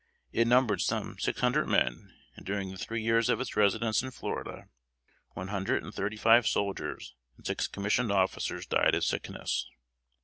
[0.31, 4.09] It numbered some six hundred men, and during the three years of its residence in
[4.09, 4.67] Florida,
[5.35, 9.69] one hundred and thirty five soldiers and six commissioned officers died of sickness.